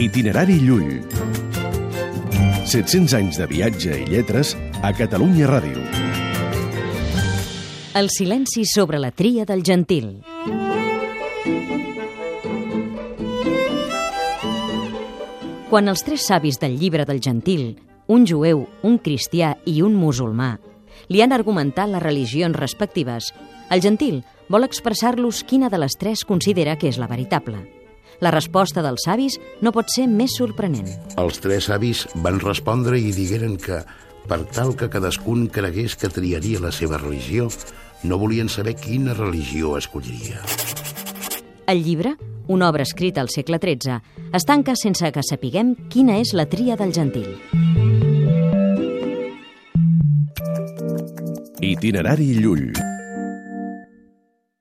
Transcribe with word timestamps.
Itinerari 0.00 0.54
Llull. 0.64 1.02
700 2.64 3.12
anys 3.18 3.36
de 3.36 3.46
viatge 3.50 3.98
i 4.00 4.06
lletres 4.08 4.54
a 4.80 4.94
Catalunya 4.96 5.44
Ràdio. 5.50 5.82
El 8.00 8.08
silenci 8.08 8.64
sobre 8.64 8.96
la 8.96 9.10
tria 9.12 9.44
del 9.44 9.60
gentil. 9.60 10.22
Quan 15.68 15.92
els 15.92 16.04
tres 16.06 16.24
savis 16.30 16.56
del 16.62 16.78
llibre 16.80 17.04
del 17.04 17.20
gentil, 17.20 17.74
un 18.08 18.24
jueu, 18.24 18.64
un 18.80 18.96
cristià 19.04 19.58
i 19.68 19.82
un 19.84 19.98
musulmà, 20.00 20.54
li 21.12 21.20
han 21.20 21.36
argumentat 21.36 21.92
les 21.92 22.02
religions 22.02 22.56
respectives, 22.56 23.34
el 23.68 23.84
gentil 23.84 24.22
vol 24.48 24.64
expressar-los 24.64 25.44
quina 25.44 25.68
de 25.68 25.82
les 25.84 26.00
tres 26.00 26.24
considera 26.24 26.78
que 26.80 26.88
és 26.88 26.96
la 26.96 27.10
veritable. 27.10 27.79
La 28.20 28.30
resposta 28.30 28.82
dels 28.84 29.06
savis 29.06 29.38
no 29.64 29.72
pot 29.72 29.88
ser 29.92 30.06
més 30.08 30.36
sorprenent. 30.36 30.88
Els 31.20 31.40
tres 31.40 31.70
savis 31.70 32.04
van 32.24 32.40
respondre 32.42 33.00
i 33.00 33.14
digueren 33.16 33.56
que, 33.60 33.80
per 34.28 34.42
tal 34.52 34.74
que 34.76 34.90
cadascun 34.92 35.48
cregués 35.48 35.96
que 35.96 36.12
triaria 36.12 36.60
la 36.60 36.72
seva 36.72 37.00
religió, 37.00 37.48
no 38.04 38.18
volien 38.20 38.48
saber 38.48 38.76
quina 38.76 39.14
religió 39.16 39.76
escolliria. 39.78 40.40
El 41.66 41.84
llibre, 41.84 42.16
una 42.48 42.68
obra 42.68 42.82
escrita 42.82 43.20
al 43.20 43.30
segle 43.30 43.60
XIII, 43.62 44.00
es 44.34 44.44
tanca 44.44 44.76
sense 44.76 45.12
que 45.12 45.24
sapiguem 45.24 45.74
quina 45.88 46.18
és 46.20 46.34
la 46.34 46.48
tria 46.50 46.76
del 46.76 46.92
gentil. 46.92 47.36
Itinerari 51.60 52.34
Llull. 52.40 52.89